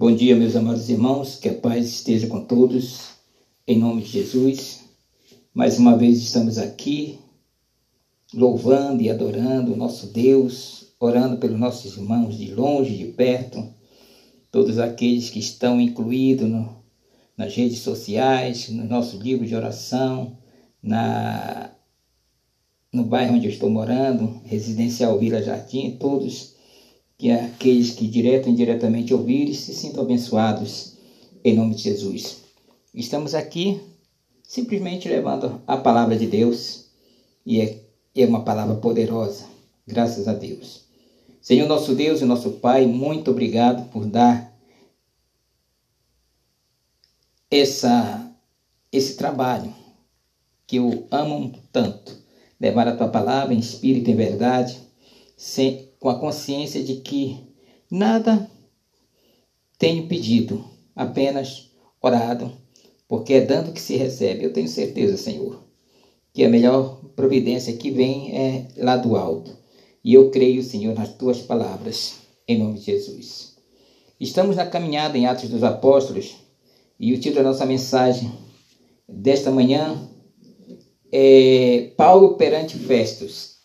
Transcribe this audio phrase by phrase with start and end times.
[0.00, 3.10] Bom dia, meus amados irmãos, que a paz esteja com todos,
[3.66, 4.80] em nome de Jesus.
[5.52, 7.18] Mais uma vez estamos aqui,
[8.32, 13.62] louvando e adorando o nosso Deus, orando pelos nossos irmãos de longe, de perto,
[14.50, 16.82] todos aqueles que estão incluídos no,
[17.36, 20.38] nas redes sociais, no nosso livro de oração,
[20.82, 21.72] na,
[22.90, 26.58] no bairro onde eu estou morando, Residencial Vila Jardim, todos
[27.20, 30.94] que aqueles que direto ou indiretamente ouvirem se sintam abençoados
[31.44, 32.38] em nome de Jesus.
[32.94, 33.78] Estamos aqui
[34.42, 36.86] simplesmente levando a palavra de Deus
[37.44, 37.78] e é,
[38.16, 39.44] é uma palavra poderosa,
[39.86, 40.86] graças a Deus.
[41.42, 44.58] Senhor nosso Deus e nosso Pai, muito obrigado por dar
[47.50, 48.34] essa,
[48.90, 49.74] esse trabalho
[50.66, 52.16] que eu amo tanto,
[52.58, 54.78] levar a tua palavra em espírito e em verdade,
[55.36, 57.38] sem, com a consciência de que
[57.90, 58.50] nada
[59.78, 60.64] tenho pedido,
[60.96, 61.70] apenas
[62.00, 62.50] orado,
[63.06, 64.44] porque é dando que se recebe.
[64.44, 65.62] Eu tenho certeza, Senhor,
[66.32, 69.56] que a melhor providência que vem é lá do alto.
[70.02, 73.56] E eu creio, Senhor, nas tuas palavras, em nome de Jesus.
[74.18, 76.36] Estamos na caminhada em Atos dos Apóstolos
[76.98, 78.32] e o título da nossa mensagem
[79.08, 80.08] desta manhã
[81.12, 83.56] é Paulo perante Festos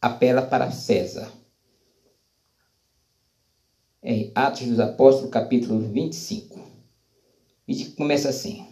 [0.00, 1.35] apela para César.
[4.08, 6.60] Em Atos dos Apóstolos, capítulo 25.
[7.66, 8.64] E começa assim.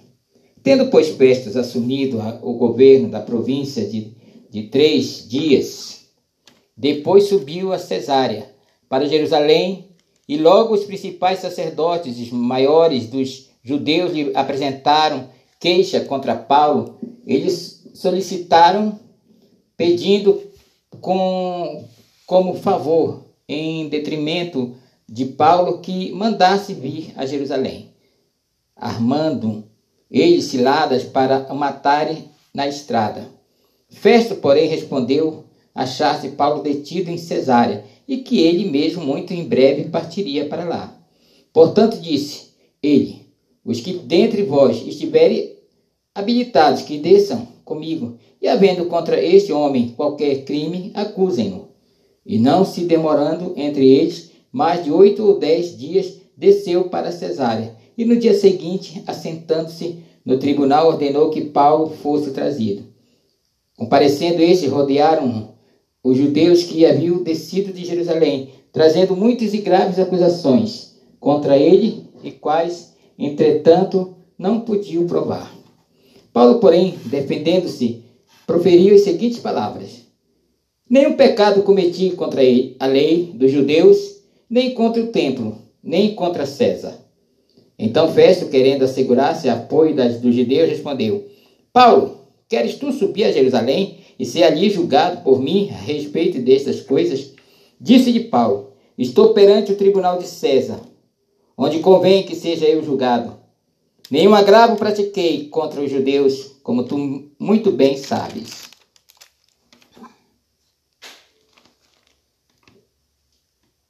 [0.62, 4.16] Tendo, pois, Festus assumido o governo da província de,
[4.48, 6.04] de três dias,
[6.76, 8.48] depois subiu a Cesárea
[8.88, 9.88] para Jerusalém,
[10.28, 17.00] e logo os principais sacerdotes, os maiores dos judeus, lhe apresentaram queixa contra Paulo.
[17.26, 19.00] Eles solicitaram,
[19.76, 20.40] pedindo
[21.00, 21.88] com,
[22.24, 24.76] como favor, em detrimento
[25.08, 27.90] de Paulo, que mandasse vir a Jerusalém,
[28.76, 29.64] armando
[30.10, 33.28] eles ciladas para o matarem na estrada.
[33.88, 35.44] Festo, porém, respondeu
[35.74, 40.96] achar-se Paulo detido em Cesárea e que ele mesmo muito em breve partiria para lá.
[41.52, 42.50] Portanto, disse
[42.82, 43.26] ele:
[43.64, 45.54] Os que dentre vós estiverem
[46.14, 51.68] habilitados, que desçam comigo, e havendo contra este homem qualquer crime, acusem-no.
[52.24, 57.74] E não se demorando entre eles mais de oito ou dez dias, desceu para Cesárea,
[57.98, 62.84] e no dia seguinte, assentando-se no tribunal, ordenou que Paulo fosse trazido.
[63.76, 65.54] Comparecendo estes, rodearam
[66.04, 72.30] os judeus que haviam descido de Jerusalém, trazendo muitas e graves acusações contra ele, e
[72.30, 75.52] quais, entretanto, não podiam provar.
[76.32, 78.04] Paulo, porém, defendendo-se,
[78.46, 80.04] proferiu as seguintes palavras:
[80.88, 82.40] Nenhum pecado cometi contra
[82.78, 84.13] a lei dos judeus,
[84.54, 86.96] nem contra o templo, nem contra César.
[87.76, 91.26] Então Festo, querendo assegurar-se apoio das, dos judeus, respondeu:
[91.72, 96.80] Paulo, queres tu subir a Jerusalém e ser ali julgado por mim a respeito destas
[96.80, 97.32] coisas?
[97.80, 100.78] Disse-lhe Paulo: Estou perante o tribunal de César,
[101.58, 103.36] onde convém que seja eu julgado.
[104.08, 108.72] Nenhum agravo pratiquei contra os judeus, como tu muito bem sabes.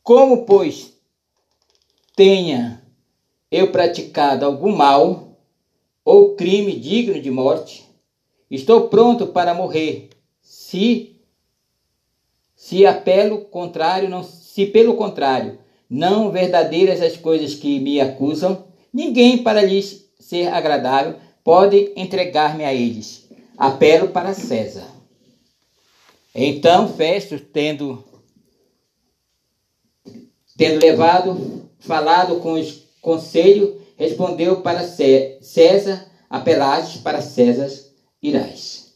[0.05, 0.93] Como, pois,
[2.15, 2.83] tenha
[3.51, 5.39] eu praticado algum mal
[6.05, 7.89] ou crime digno de morte,
[8.51, 10.11] estou pronto para morrer,
[10.43, 11.11] se
[12.55, 19.43] se apelo contrário, não, se pelo contrário, não verdadeiras as coisas que me acusam, ninguém
[19.43, 23.27] para lhes ser agradável pode entregar-me a eles.
[23.57, 24.87] Apelo para César.
[26.35, 28.05] Então Festo, tendo
[30.57, 37.71] tendo levado, falado com os conselho, respondeu para César, apelaste para César
[38.23, 38.95] irás.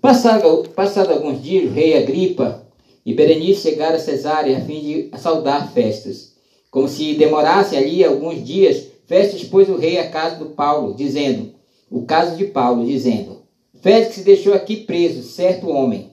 [0.00, 2.66] Passado, passado alguns dias, o rei Agripa
[3.04, 6.34] e Berenice chegaram a Cesárea a fim de saudar Festus.
[6.70, 11.54] Como se demorasse ali alguns dias, Festus expôs o rei a casa do Paulo, dizendo,
[11.90, 13.38] o caso de Paulo, dizendo,
[13.80, 16.07] Félix deixou aqui preso certo homem,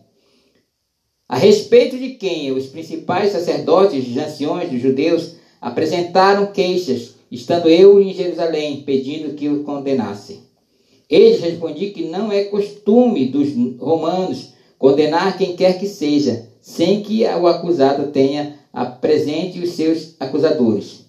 [1.27, 7.99] a respeito de quem os principais sacerdotes e anciões dos judeus apresentaram queixas, estando eu
[7.99, 10.41] em Jerusalém, pedindo que o condenassem.
[11.09, 13.49] Eles respondi que não é costume dos
[13.79, 21.05] romanos condenar quem quer que seja, sem que o acusado tenha apresente os seus acusadores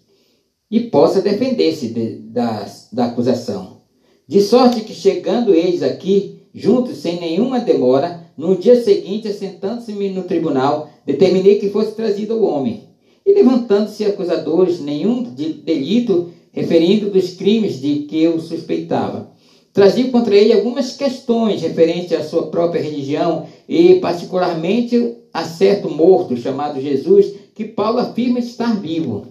[0.71, 3.83] e possa defender-se de, da, da acusação.
[4.27, 10.25] De sorte que, chegando eles aqui, juntos, sem nenhuma demora, no dia seguinte, assentando-se no
[10.25, 12.85] tribunal, determinei que fosse trazido o homem.
[13.25, 19.31] E levantando-se acusadores, nenhum de delito referindo dos crimes de que eu suspeitava.
[19.73, 26.35] Trazia contra ele algumas questões referentes à sua própria religião e, particularmente, a certo morto
[26.37, 29.27] chamado Jesus, que Paulo afirma estar vivo.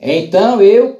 [0.00, 0.96] Então eu,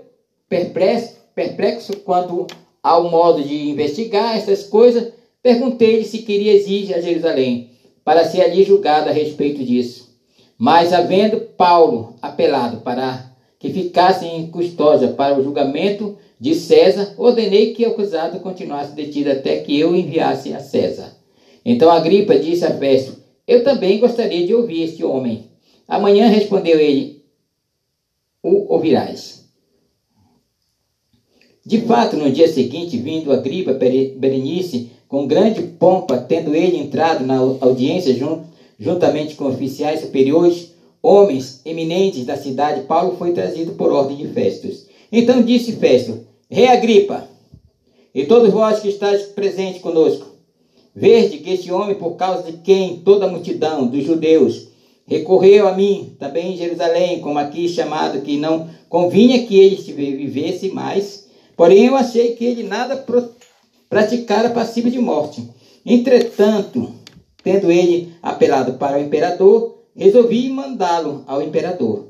[0.48, 2.46] perplexo, perplexo quanto
[2.82, 5.12] ao modo de investigar essas coisas,
[5.46, 7.70] perguntei-lhe se queria ir a Jerusalém
[8.04, 10.12] para ser ali julgado a respeito disso.
[10.58, 17.72] Mas, havendo Paulo apelado para que ficasse em custódia para o julgamento de César, ordenei
[17.74, 21.16] que o acusado continuasse detido até que eu enviasse a César.
[21.64, 23.16] Então Agripa disse a Festo:
[23.46, 25.44] Eu também gostaria de ouvir este homem.
[25.86, 27.22] Amanhã respondeu ele:
[28.42, 29.46] O ouvirás.
[31.64, 37.36] De fato, no dia seguinte, vindo Agripa Berenice com grande pompa, tendo ele entrado na
[37.36, 38.14] audiência
[38.78, 40.72] juntamente com oficiais superiores,
[41.02, 44.86] homens eminentes da cidade, Paulo foi trazido por ordem de Festus.
[45.10, 46.20] Então disse Festo:
[46.50, 47.28] Rei Agripa,
[48.14, 50.26] e todos vós que estáis presentes conosco,
[50.94, 54.68] vede que este homem, por causa de quem toda a multidão dos judeus
[55.06, 60.70] recorreu a mim, também em Jerusalém, como aqui chamado, que não convinha que ele vivesse
[60.70, 62.96] mais, porém eu achei que ele nada
[63.88, 65.48] praticara passivo de morte.
[65.84, 66.92] Entretanto,
[67.42, 72.06] tendo ele apelado para o imperador, resolvi mandá-lo ao imperador.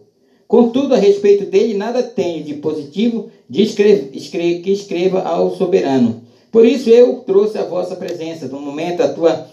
[0.48, 6.22] Contudo, a respeito dele, nada tenho de positivo de escreve, escreve, que escreva ao soberano.
[6.52, 9.46] Por isso eu trouxe a vossa presença, no momento, a tua,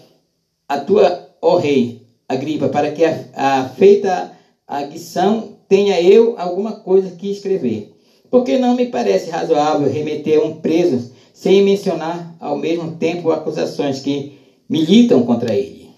[0.68, 4.32] a tua, ó rei, Agripa, para que a, a feita
[4.66, 7.92] a aguição tenha eu alguma coisa que escrever.
[8.30, 14.38] Porque não me parece razoável remeter um preso sem mencionar ao mesmo tempo acusações que
[14.68, 15.90] militam contra ele.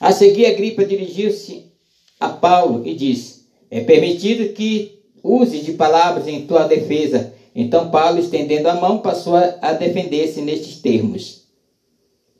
[0.00, 1.72] A seguir, Agripa dirigiu-se
[2.18, 7.32] a Paulo e disse: É permitido que use de palavras em tua defesa.
[7.54, 11.44] Então Paulo, estendendo a mão, passou a defender-se nestes termos: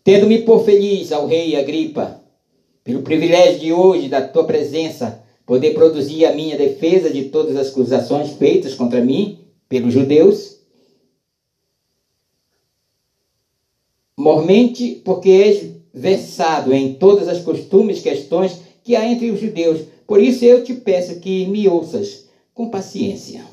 [0.02, 2.20] Tendo-me por feliz ao rei Agripa,
[2.82, 7.68] pelo privilégio de hoje da tua presença, poder produzir a minha defesa de todas as
[7.68, 10.58] acusações feitas contra mim pelos judeus,
[14.16, 19.82] mormente porque és versado em todas as costumes, questões que há entre os judeus.
[20.06, 23.44] Por isso eu te peço que me ouças com paciência.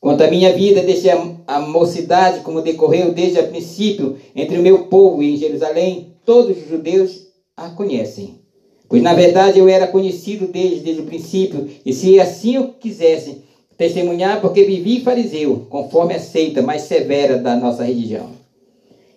[0.00, 4.86] Quanto à minha vida desde a, mocidade, como decorreu desde o princípio entre o meu
[4.86, 8.40] povo e em Jerusalém, todos os judeus a conhecem.
[8.88, 13.42] Pois na verdade eu era conhecido desde, desde o princípio, e se assim eu quisesse,
[13.80, 18.28] testemunhar porque vivi fariseu, conforme a seita mais severa da nossa religião.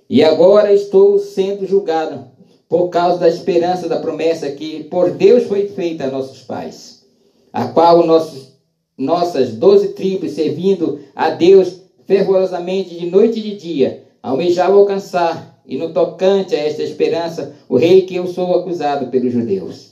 [0.10, 2.28] E agora estou sendo julgado
[2.70, 7.04] por causa da esperança da promessa que por Deus foi feita a nossos pais,
[7.52, 8.54] a qual nossos,
[8.98, 15.76] nossas doze tribos, servindo a Deus fervorosamente de noite e de dia, almejavam alcançar, e
[15.76, 19.92] no tocante a esta esperança, o rei que eu sou acusado pelos judeus.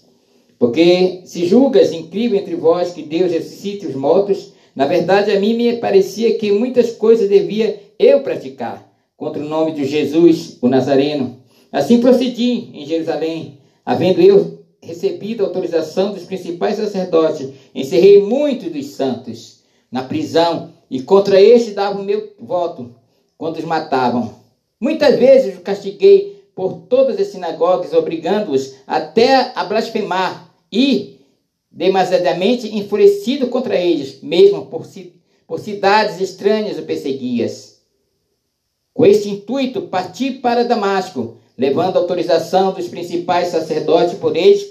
[0.57, 5.53] Porque se julgas incrível entre vós que Deus ressuscite os mortos, na verdade, a mim
[5.53, 11.37] me parecia que muitas coisas devia eu praticar contra o nome de Jesus, o Nazareno.
[11.71, 18.87] Assim procedi em Jerusalém, havendo eu recebido a autorização dos principais sacerdotes, encerrei muitos dos
[18.87, 22.95] santos na prisão e contra este dava o meu voto
[23.37, 24.33] quando os matavam.
[24.79, 31.20] Muitas vezes os castiguei por todas as sinagogas, obrigando-os até a blasfemar e
[31.71, 34.85] demasiadamente enfurecido contra eles, mesmo por,
[35.47, 37.79] por cidades estranhas o perseguias.
[38.93, 44.69] Com este intuito, parti para Damasco, levando autorização dos principais sacerdotes por eles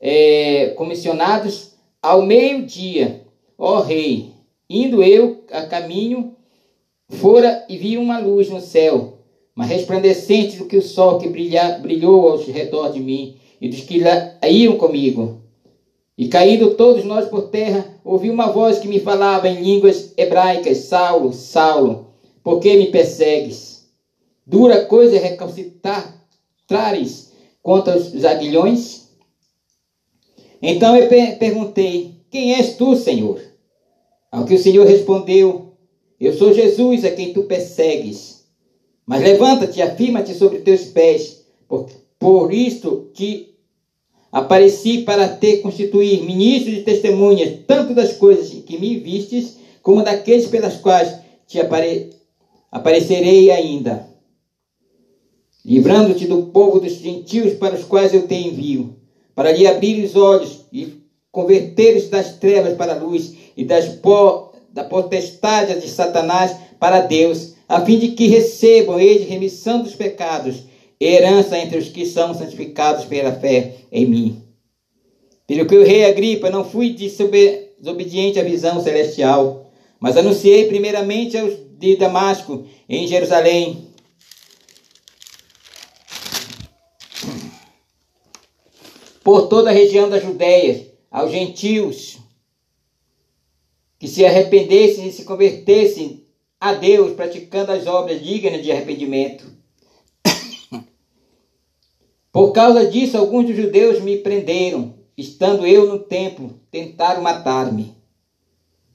[0.00, 1.70] é, comissionados
[2.02, 3.22] ao meio-dia.
[3.56, 4.32] Ó rei,
[4.68, 6.34] indo eu a caminho,
[7.08, 9.18] fora e vi uma luz no céu,
[9.54, 13.82] mas resplandecente do que o sol que brilha, brilhou ao redor de mim e dos
[13.82, 15.43] que lá iam comigo.
[16.16, 20.78] E caindo todos nós por terra, ouvi uma voz que me falava em línguas hebraicas:
[20.78, 22.06] Saulo, Saulo,
[22.42, 23.88] por que me persegues?
[24.46, 26.24] Dura coisa é recalcitrar
[26.68, 29.08] trares contra os aguilhões?
[30.62, 33.40] Então eu perguntei: Quem és tu, Senhor?
[34.30, 35.74] Ao que o Senhor respondeu:
[36.20, 38.44] Eu sou Jesus a quem tu persegues.
[39.04, 43.53] Mas levanta-te, afirma-te sobre teus pés, por, por isto te
[44.34, 50.48] Apareci para te constituir ministro de testemunhas, tanto das coisas que me vistes, como daqueles
[50.48, 52.10] pelas quais te apare...
[52.68, 54.08] aparecerei ainda,
[55.64, 58.96] livrando-te do povo dos gentios para os quais eu te envio,
[59.36, 60.94] para lhe abrir os olhos e
[61.30, 67.54] converter-os das trevas para a luz e das po, da potestade de Satanás para Deus,
[67.68, 70.73] a fim de que recebam eles remissão dos pecados
[71.04, 74.42] herança entre os que são santificados pela fé em mim.
[75.46, 79.70] Pelo que o rei Agripa não fui desobediente à visão celestial,
[80.00, 83.88] mas anunciei primeiramente aos de Damasco, em Jerusalém,
[89.22, 92.18] por toda a região da Judéia, aos gentios
[93.98, 96.26] que se arrependessem e se convertessem
[96.60, 99.63] a Deus, praticando as obras dignas de arrependimento.
[102.34, 107.94] Por causa disso, alguns dos judeus me prenderam, estando eu no templo, tentaram matar-me.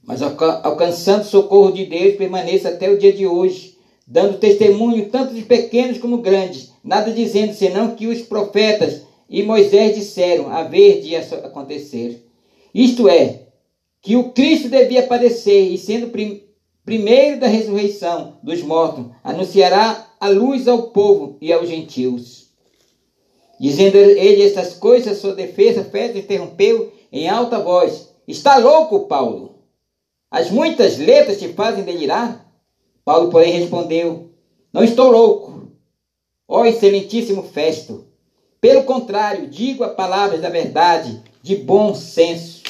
[0.04, 5.40] Mas alcançando socorro de Deus, permaneço até o dia de hoje, dando testemunho tanto de
[5.40, 12.22] pequenos como grandes, nada dizendo senão que os profetas e Moisés disseram haver de acontecer.
[12.74, 13.46] Isto é,
[14.02, 16.42] que o Cristo devia padecer e sendo prim
[16.84, 22.39] primeiro da ressurreição dos mortos, anunciará a luz ao povo e aos gentios.
[23.60, 29.56] Dizendo ele estas coisas, sua defesa, Festo interrompeu em alta voz: Está louco, Paulo?
[30.30, 32.50] As muitas letras te fazem delirar?
[33.04, 34.30] Paulo, porém, respondeu:
[34.72, 35.68] Não estou louco.
[36.48, 38.06] Ó excelentíssimo Festo,
[38.62, 42.62] pelo contrário, digo a palavras da verdade, de bom senso,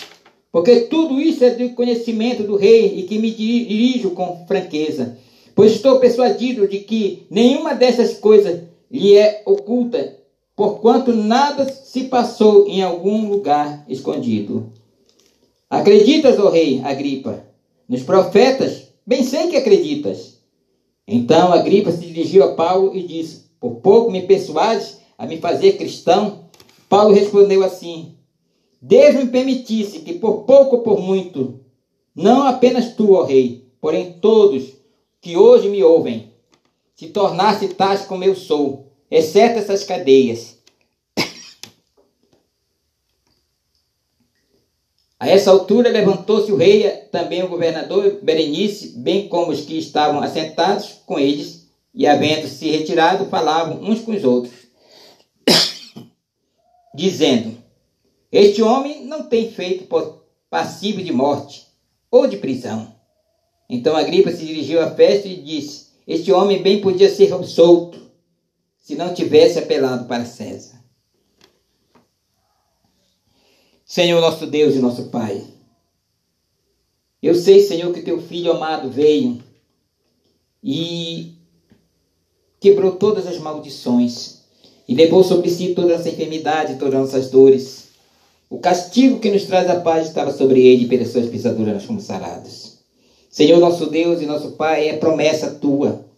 [0.51, 5.17] porque tudo isso é do conhecimento do rei e que me dirijo com franqueza,
[5.55, 10.20] pois estou persuadido de que nenhuma dessas coisas lhe é oculta,
[10.61, 14.71] porquanto nada se passou em algum lugar escondido.
[15.71, 17.47] Acreditas, ó rei Agripa,
[17.89, 18.89] nos profetas?
[19.07, 20.39] Bem sei que acreditas.
[21.09, 25.79] Então Agripa se dirigiu a Paulo e disse: Por pouco me persuades a me fazer
[25.79, 26.51] cristão?
[26.91, 28.17] Paulo respondeu assim:
[28.83, 31.61] Deus me permitisse que por pouco ou por muito,
[32.15, 34.75] não apenas tu, ó rei, porém todos
[35.23, 36.35] que hoje me ouvem,
[36.95, 40.59] se tornasse tais como eu sou, exceto essas cadeias.
[45.19, 50.23] A essa altura levantou-se o rei, também o governador Berenice, bem como os que estavam
[50.23, 54.55] assentados com eles, e havendo se retirado, falavam uns com os outros
[56.95, 57.59] dizendo:
[58.33, 59.87] Este homem não tem feito
[60.49, 61.67] passivo de morte
[62.11, 62.95] ou de prisão.
[63.69, 68.10] Então Agripa se dirigiu à festa e disse: Este homem bem podia ser solto
[68.91, 70.83] se não tivesse apelado para César.
[73.87, 75.45] Senhor nosso Deus e nosso Pai,
[77.23, 79.41] eu sei, Senhor, que teu filho amado veio
[80.61, 81.37] e
[82.59, 84.41] quebrou todas as maldições
[84.89, 87.91] e levou sobre si toda essa enfermidade, todas as nossas dores.
[88.49, 91.85] O castigo que nos traz a paz estava sobre ele, e pelas suas pisaduras nós
[91.85, 92.79] fomos sarados.
[93.31, 96.10] Senhor nosso Deus e nosso Pai, é promessa tua.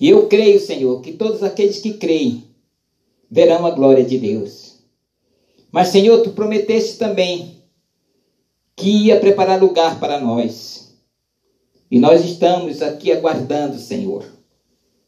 [0.00, 2.44] E eu creio, Senhor, que todos aqueles que creem
[3.30, 4.78] verão a glória de Deus.
[5.70, 7.62] Mas, Senhor, tu prometeste também
[8.76, 10.94] que ia preparar lugar para nós.
[11.90, 14.24] E nós estamos aqui aguardando, Senhor,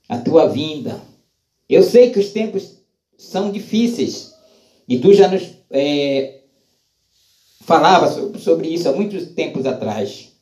[0.09, 1.11] a tua vinda
[1.71, 2.79] eu sei que os tempos
[3.17, 4.35] são difíceis
[4.89, 6.41] e tu já nos é,
[7.61, 8.09] falava
[8.41, 10.33] sobre isso há muitos tempos atrás,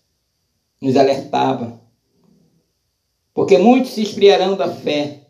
[0.80, 1.78] nos alertava.
[3.38, 5.20] Porque muitos se esfriarão da fé,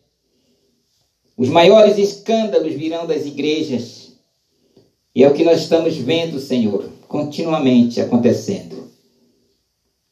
[1.36, 4.14] os maiores escândalos virão das igrejas,
[5.14, 8.90] e é o que nós estamos vendo, Senhor, continuamente acontecendo.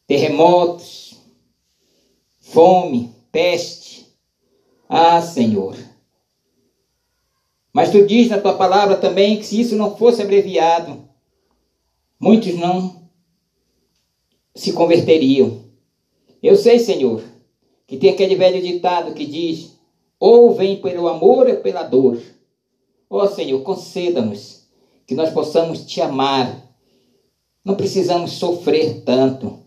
[0.06, 1.16] Terremotos,
[2.38, 4.06] fome, peste,
[4.90, 5.74] ah, Senhor.
[7.72, 11.08] Mas tu diz na tua palavra também que se isso não fosse abreviado,
[12.20, 13.08] muitos não
[14.54, 15.64] se converteriam.
[16.42, 17.35] Eu sei, Senhor,
[17.86, 19.76] que tem aquele velho ditado que diz:
[20.18, 22.20] ou vem pelo amor ou pela dor.
[23.08, 24.66] Ó oh, Senhor, conceda-nos
[25.06, 26.64] que nós possamos te amar.
[27.64, 29.58] Não precisamos sofrer tanto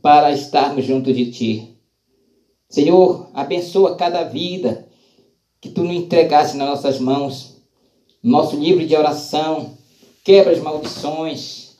[0.00, 1.76] para estarmos junto de ti.
[2.68, 4.88] Senhor, abençoa cada vida
[5.60, 7.56] que tu nos entregasse nas nossas mãos.
[8.22, 9.76] Nosso livro de oração,
[10.24, 11.72] quebra as maldições.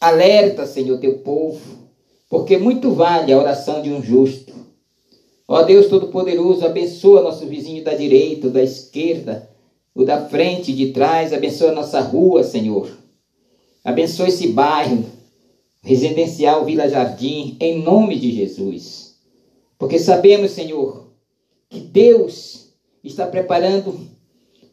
[0.00, 1.88] Alerta, Senhor, teu povo,
[2.28, 4.57] porque muito vale a oração de um justo.
[5.50, 9.48] Ó Deus Todo-Poderoso, abençoa nosso vizinho da direita, da esquerda,
[9.94, 12.86] o da frente, de trás, abençoa nossa rua, Senhor.
[13.82, 15.06] Abençoa esse bairro,
[15.82, 19.16] residencial Vila Jardim, em nome de Jesus.
[19.78, 21.08] Porque sabemos, Senhor,
[21.70, 22.68] que Deus
[23.02, 23.98] está preparando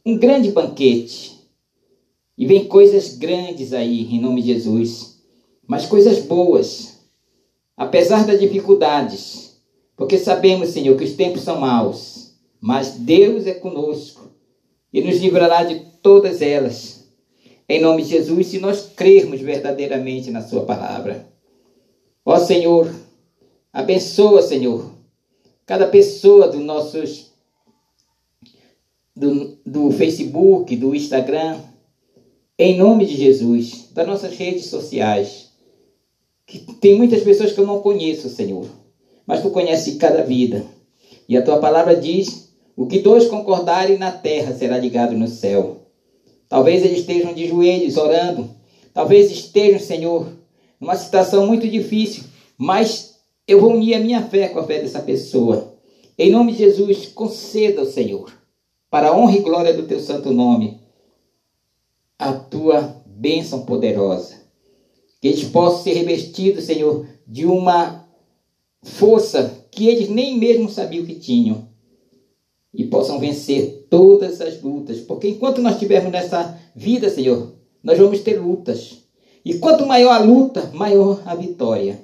[0.05, 1.35] um grande banquete
[2.37, 5.21] E vem coisas grandes aí, em nome de Jesus.
[5.65, 6.99] Mas coisas boas.
[7.77, 9.44] Apesar das dificuldades.
[9.95, 12.35] Porque sabemos, Senhor, que os tempos são maus.
[12.59, 14.29] Mas Deus é conosco.
[14.91, 17.05] E nos livrará de todas elas.
[17.67, 21.27] Em nome de Jesus, se nós crermos verdadeiramente na Sua palavra.
[22.23, 22.93] Ó Senhor,
[23.71, 24.91] abençoa, Senhor,
[25.65, 27.31] cada pessoa dos nossos
[29.15, 31.59] do, do Facebook, do Instagram,
[32.57, 35.51] em nome de Jesus, das nossas redes sociais.
[36.45, 38.67] Que tem muitas pessoas que eu não conheço, Senhor,
[39.25, 40.65] mas tu conheces cada vida.
[41.27, 45.77] E a tua palavra diz: o que dois concordarem na terra será ligado no céu.
[46.49, 48.49] Talvez eles estejam de joelhos orando,
[48.93, 50.27] talvez estejam, Senhor,
[50.79, 52.23] numa situação muito difícil,
[52.57, 53.15] mas
[53.47, 55.73] eu vou unir a minha fé com a fé dessa pessoa.
[56.17, 58.31] Em nome de Jesus, conceda, Senhor,
[58.89, 60.79] para a honra e glória do teu santo nome,
[62.17, 64.35] a tua bênção poderosa.
[65.21, 68.04] Que eles possam ser revestidos, Senhor, de uma
[68.85, 71.67] força que eles nem mesmo sabiam que tinham.
[72.73, 74.99] E possam vencer todas as lutas.
[74.99, 78.97] Porque enquanto nós estivermos nessa vida, Senhor, nós vamos ter lutas.
[79.43, 82.01] E quanto maior a luta, maior a vitória.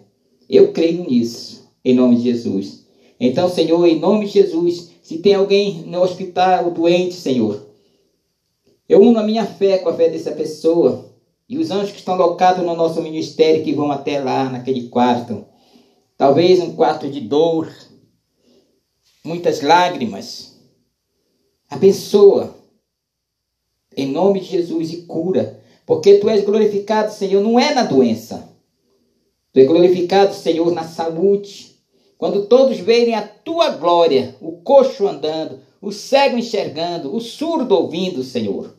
[0.49, 2.85] Eu creio nisso, em nome de Jesus.
[3.19, 7.67] Então, Senhor, em nome de Jesus, se tem alguém no hospital doente, Senhor,
[8.87, 11.05] eu uno a minha fé com a fé dessa pessoa
[11.47, 15.45] e os anjos que estão locados no nosso ministério que vão até lá, naquele quarto.
[16.21, 17.67] Talvez um quarto de dor,
[19.25, 20.55] muitas lágrimas.
[21.67, 22.55] Abençoa,
[23.97, 28.47] em nome de Jesus, e cura, porque tu és glorificado, Senhor, não é na doença.
[29.51, 31.75] Tu és glorificado, Senhor, na saúde,
[32.19, 38.21] quando todos verem a tua glória, o coxo andando, o cego enxergando, o surdo ouvindo,
[38.21, 38.77] Senhor,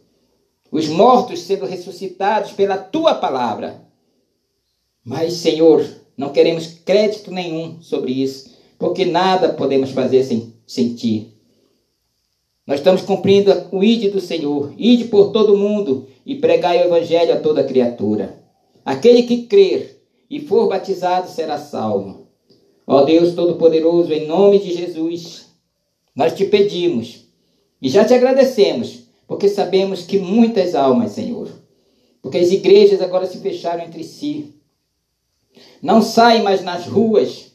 [0.70, 3.84] os mortos sendo ressuscitados pela tua palavra.
[5.04, 11.28] Mas, Senhor, não queremos crédito nenhum sobre isso, porque nada podemos fazer sem, ti.
[12.66, 17.32] Nós estamos cumprindo o ide do Senhor, ide por todo mundo e pregai o evangelho
[17.32, 18.40] a toda criatura.
[18.84, 22.26] Aquele que crer e for batizado será salvo.
[22.86, 25.46] Ó Deus Todo-Poderoso, em nome de Jesus,
[26.14, 27.26] nós te pedimos
[27.80, 31.48] e já te agradecemos, porque sabemos que muitas almas, Senhor,
[32.20, 34.54] porque as igrejas agora se fecharam entre si,
[35.80, 37.52] não saem mais nas ruas,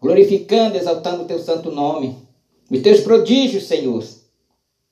[0.00, 2.16] glorificando, exaltando o teu santo nome.
[2.70, 4.04] Os teus prodígios, Senhor,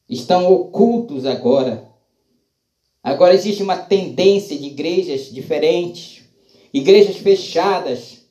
[0.08, 1.88] estão ocultos agora.
[3.02, 6.24] Agora existe uma tendência de igrejas diferentes,
[6.72, 8.26] igrejas fechadas,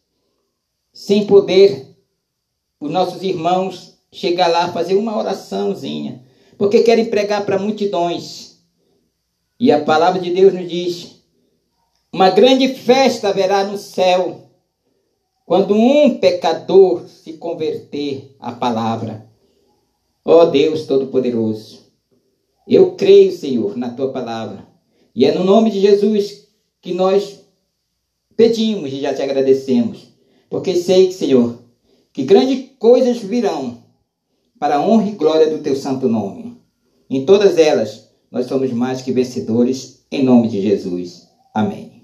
[0.93, 1.95] sem poder
[2.79, 6.23] os nossos irmãos chegar lá fazer uma oraçãozinha,
[6.57, 8.59] porque querem pregar para multidões.
[9.59, 11.14] E a palavra de Deus nos diz:
[12.15, 14.49] uma grande festa haverá no céu
[15.45, 19.29] quando um pecador se converter à palavra.
[20.23, 21.91] Ó oh Deus Todo-Poderoso,
[22.65, 24.65] eu creio, Senhor, na tua palavra.
[25.13, 26.47] E é no nome de Jesus
[26.81, 27.41] que nós
[28.37, 30.07] pedimos e já te agradecemos.
[30.49, 31.59] Porque sei, Senhor,
[32.13, 33.79] que grandes coisas virão
[34.57, 36.55] para a honra e glória do teu santo nome.
[37.09, 41.27] Em todas elas, nós somos mais que vencedores, em nome de Jesus.
[41.53, 41.94] Amém.